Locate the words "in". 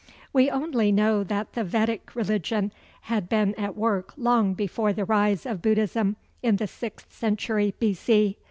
6.41-6.55